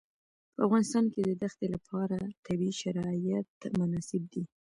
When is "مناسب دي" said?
3.79-4.43